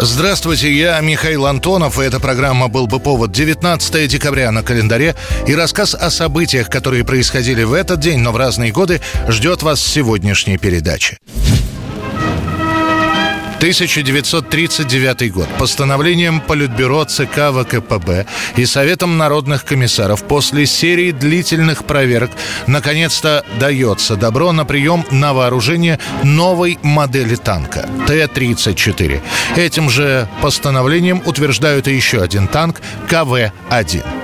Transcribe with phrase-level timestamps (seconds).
[0.00, 5.16] Здравствуйте, я Михаил Антонов, и эта программа «Был бы повод» 19 декабря на календаре.
[5.48, 9.80] И рассказ о событиях, которые происходили в этот день, но в разные годы, ждет вас
[9.80, 11.18] в сегодняшней передаче.
[13.58, 15.48] 1939 год.
[15.58, 18.26] Постановлением Политбюро ЦК ВКПБ
[18.56, 22.30] и Советом народных комиссаров после серии длительных проверок
[22.68, 29.20] наконец-то дается добро на прием на вооружение новой модели танка Т-34.
[29.56, 34.17] Этим же постановлением утверждают и еще один танк КВ-1.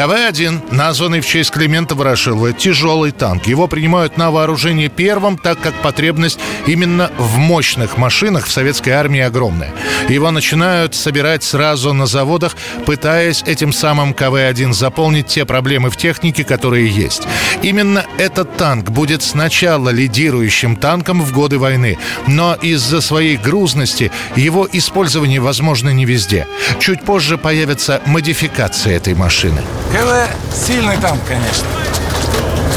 [0.00, 3.46] КВ-1, названный в честь Климента Ворошилова, тяжелый танк.
[3.46, 9.20] Его принимают на вооружение первым, так как потребность именно в мощных машинах в советской армии
[9.20, 9.74] огромная.
[10.10, 16.42] Его начинают собирать сразу на заводах, пытаясь этим самым КВ-1 заполнить те проблемы в технике,
[16.42, 17.22] которые есть.
[17.62, 24.68] Именно этот танк будет сначала лидирующим танком в годы войны, но из-за своей грузности его
[24.72, 26.48] использование возможно не везде.
[26.80, 29.62] Чуть позже появятся модификации этой машины.
[29.92, 31.68] КВ сильный танк, конечно.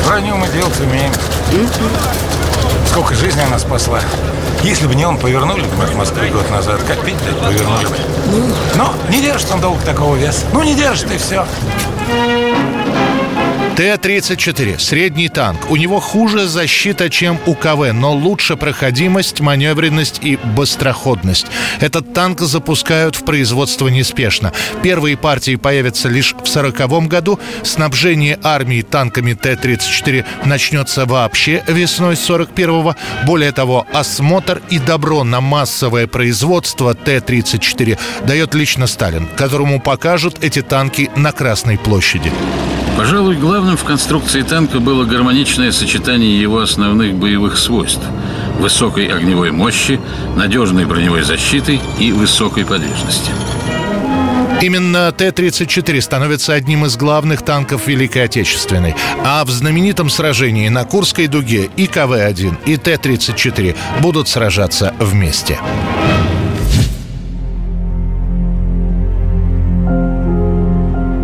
[0.06, 1.12] Броню мы делать умеем.
[2.92, 4.02] Сколько жизней она спасла.
[4.64, 6.82] Если бы не он, повернули бы мы в Москве год назад.
[6.88, 7.98] Как пить дать, повернули бы.
[8.76, 10.46] Но не держит он долго такого веса.
[10.54, 11.46] Ну, не держит, и все.
[13.76, 15.72] Т-34– средний танк.
[15.72, 21.48] У него хуже защита, чем у КВ, но лучше проходимость, маневренность и быстроходность.
[21.80, 24.54] Этот танк запускают в производство неспешно.
[24.84, 27.40] Первые партии появятся лишь в 1940 году.
[27.64, 32.96] Снабжение армии танками Т-34 начнется вообще весной 41-го.
[33.26, 37.98] Более того, осмотр и добро на массовое производство Т-34
[38.28, 42.32] дает лично Сталин, которому покажут эти танки на Красной площади.
[42.98, 48.04] Пожалуй, главным в конструкции танка было гармоничное сочетание его основных боевых свойств–
[48.60, 50.00] высокой огневой мощи,
[50.36, 53.32] надежной броневой защиты и высокой подвижности.
[54.62, 58.96] Именно Т-34 становится одним из главных танков Великой Отечественной.
[59.26, 65.60] А в знаменитом сражении на Курской дуге и КВ-1, и Т-34 будут сражаться вместе.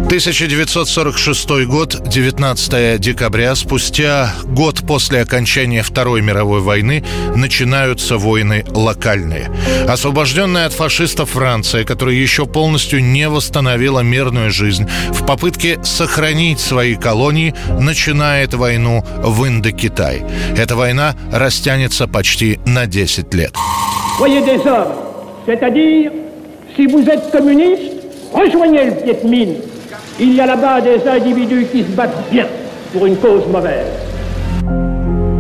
[0.10, 7.04] 1946 год, 19 декабря, спустя год после окончания Второй мировой войны,
[7.36, 9.52] начинаются войны локальные.
[9.88, 16.96] Освобожденная от фашистов Франция, которая еще полностью не восстановила мирную жизнь, в попытке сохранить свои
[16.96, 20.24] колонии, начинает войну в Индокитай.
[20.58, 23.54] Эта война растянется почти на 10 лет.
[25.46, 26.12] C'est-à-dire,
[26.76, 27.30] si vous êtes.
[30.20, 32.46] Il y a là-bas des individus qui se battent bien
[32.92, 34.09] pour une cause mauvaise.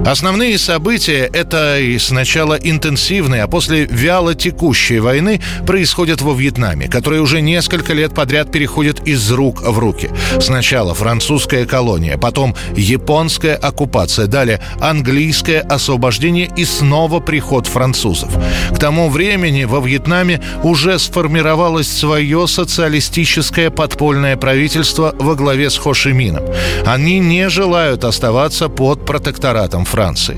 [0.05, 7.19] Основные события– это и сначала интенсивные, а после вяло текущей войны происходят во Вьетнаме, который
[7.19, 10.09] уже несколько лет подряд переходит из рук в руки.
[10.39, 18.31] Сначала французская колония, потом японская оккупация, далее английское освобождение и снова приход французов.
[18.71, 25.93] К тому времени во Вьетнаме уже сформировалось свое социалистическое подпольное правительство во главе с Хо
[25.93, 26.45] Ши Мином.
[26.85, 30.37] Они не желают оставаться под протекторатом Франции.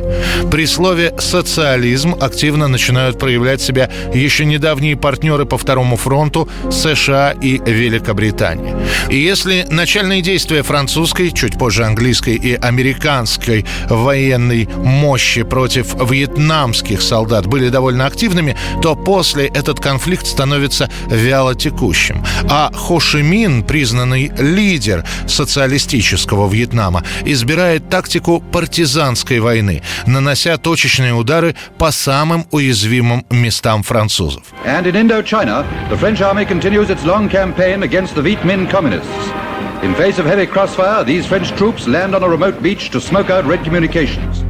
[0.50, 7.60] При слове «социализм» активно начинают проявлять себя еще недавние партнеры по Второму фронту США и
[7.66, 8.76] Великобритания.
[9.10, 17.46] И если начальные действия французской, чуть позже английской и американской военной мощи против вьетнамских солдат
[17.46, 22.24] были довольно активными, то после этот конфликт становится вяло текущим.
[22.50, 31.56] А Хо Ши Мин, признанный лидер социалистического Вьетнама, избирает тактику партизанской войны нанося точечные удары
[31.78, 34.44] по самым уязвимым местам французов.
[34.66, 39.32] And in Indochina, the French army continues its long campaign against the Viet Minh communists.
[39.84, 43.32] In face of heavy crossfire, these French troops land on a remote beach to smoke
[43.32, 44.44] out red communications.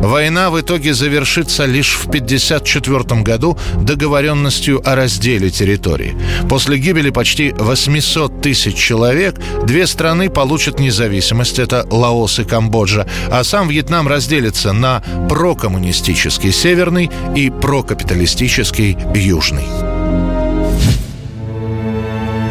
[0.00, 6.16] Война в итоге завершится лишь в 1954 году договоренностью о разделе территории.
[6.48, 13.44] После гибели почти 800 тысяч человек две страны получат независимость, это Лаос и Камбоджа, а
[13.44, 19.89] сам Вьетнам разделится на прокоммунистический северный и прокапиталистический южный.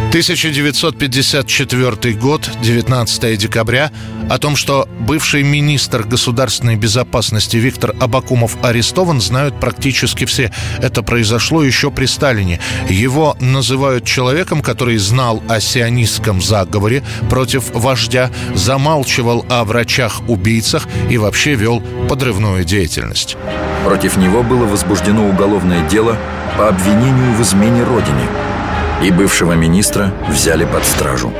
[0.09, 3.91] 1954 год, 19 декабря,
[4.27, 10.51] о том, что бывший министр государственной безопасности Виктор Абакумов арестован, знают практически все.
[10.81, 12.59] Это произошло еще при Сталине.
[12.89, 21.53] Его называют человеком, который знал о сионистском заговоре против вождя, замалчивал о врачах-убийцах и вообще
[21.53, 23.37] вел подрывную деятельность.
[23.85, 26.17] Против него было возбуждено уголовное дело
[26.57, 28.23] по обвинению в измене Родине–
[29.03, 31.33] и бывшего министра взяли под стражу.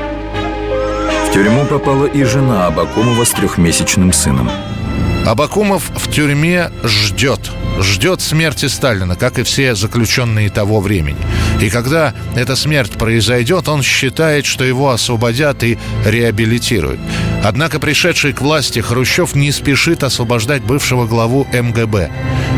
[1.26, 4.50] В тюрьму попала и жена Абакумова с трехмесячным сыном.
[5.26, 7.50] Абакумов в тюрьме ждет–
[7.82, 11.18] ждет смерти Сталина, как и все заключенные того времени.
[11.60, 17.00] И когда эта смерть произойдет, он считает, что его освободят и реабилитируют.
[17.44, 22.10] Однако пришедший к власти Хрущев не спешит освобождать бывшего главу МГБ.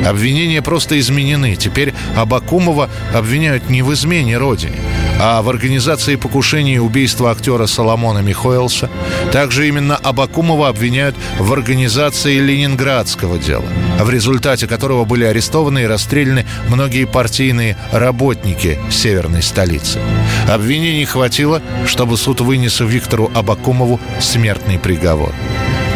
[0.05, 1.57] Обвинения просто изменены.
[1.57, 4.77] Теперь Абакумова обвиняют не в измене Родине,
[5.21, 8.91] а в организации покушения и убийства актера Соломона Михоэлса.
[9.31, 13.65] Также именно Абакумова обвиняют в организации ленинградского дела,
[14.01, 20.01] в результате которого были арестованы и расстреляны многие партийные работники северной столицы.
[20.49, 25.33] Обвинений хватило, чтобы суд вынес Виктору Абакумову смертный приговор.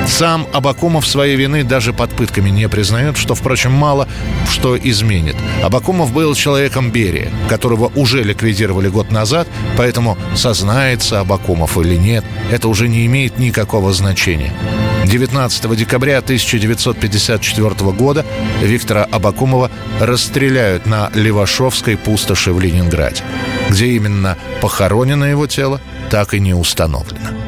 [0.06, 4.08] Сам Абакумов своей вины даже под пытками не признает, что, впрочем, мало
[4.50, 5.36] что изменит.
[5.62, 12.68] Абакумов был человеком Берия, которого уже ликвидировали год назад, поэтому сознается Абакумов или нет, это
[12.68, 14.52] уже не имеет никакого значения.
[15.04, 18.24] 19 декабря 1954 года
[18.62, 19.70] Виктора Абакумова
[20.00, 23.22] расстреляют на Левашовской пустоши в Ленинграде.
[23.68, 25.80] Где именно похоронено его тело,
[26.10, 27.45] так и не установлено.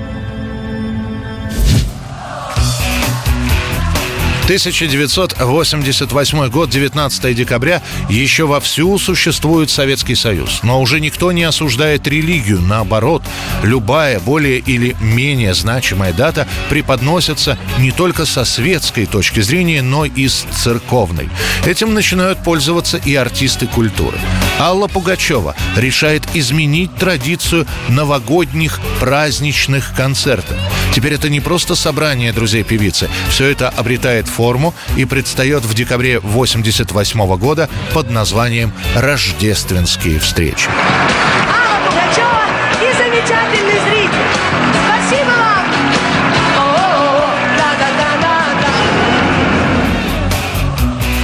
[4.49, 10.61] 1988 год, 19 декабря, еще вовсю существует Советский Союз.
[10.63, 12.63] Но уже никто не осуждает религию.
[12.63, 13.23] Наоборот,
[13.63, 20.27] любая более или менее значимая дата преподносится не только со светской точки зрения, но и
[20.27, 21.29] с церковной.
[21.67, 24.17] Этим начинают пользоваться и артисты культуры.
[24.59, 30.57] Алла Пугачева решает изменить традицию новогодних праздничных концертов.
[30.95, 33.11] Теперь это не просто собрание друзей певицы.
[33.29, 40.69] Все это обретает форму и предстает в декабре 1988 года под названием «Рождественские встречи».
[40.69, 42.45] Алла Пугачева
[42.81, 43.68] и замечательный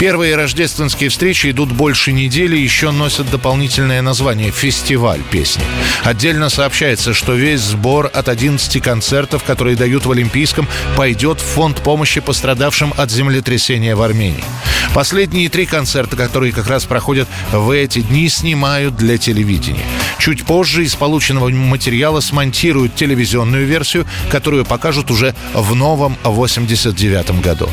[0.04, 5.64] Первые рождественские встречи идут больше недели, еще носят дополнительное название «Фестиваль песни».
[6.02, 11.82] Отдельно сообщается, что весь сбор от 11 концертов, которые дают в Олимпийском, пойдет в фонд
[11.82, 14.44] помощи пострадавшим от землетрясения в Армении.
[14.92, 19.86] Последние три концерта, которые как раз проходят в эти дни, снимают для телевидения.
[20.18, 27.70] Чуть позже из полученного материала смонтируют телевизионную версию, которую покажут уже в новом 89 году.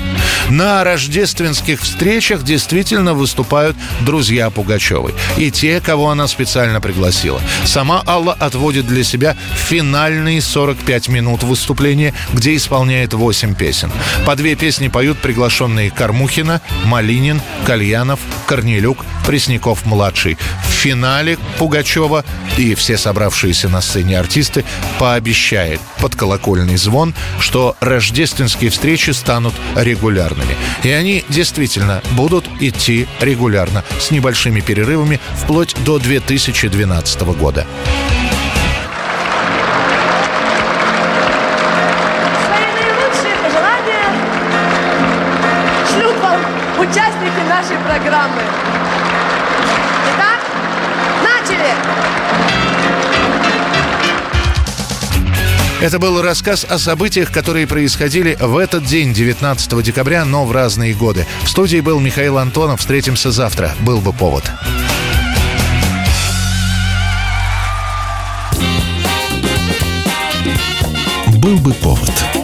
[0.50, 5.14] На рождественских встречах действительно выступают друзья Пугачевой.
[5.38, 7.42] И те, кого она специально пригласила.
[7.66, 13.92] Сама Алла отводит для себя финальные 45 минут выступления, где исполняет 8 песен.
[14.26, 20.38] По две песни поют приглашенные Кармухина, Малинин, Кальянов, Корнелюк, Пресняков-младший.
[20.68, 22.26] В финале Пугачева
[22.58, 24.66] и все собравшиеся на сцене артисты
[25.00, 30.56] пообещает под колокольный звон, что рождественские встречи станут регулярными.
[30.84, 37.66] И они действительно будут идти регулярно, с небольшими перерывами, вплоть до 2012 года.
[46.82, 48.42] Участники нашей программы.
[55.82, 60.94] Это был рассказ о событиях, которые происходили в этот день, 19 декабря, но в разные
[60.94, 61.26] годы.
[61.44, 62.82] В студии был Михаил Антонов.
[62.82, 63.74] Встретимся завтра.
[63.80, 64.44] Был бы повод.
[71.40, 72.41] Был бы повод.